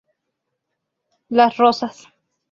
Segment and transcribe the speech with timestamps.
[1.29, 2.07] Las Rozas.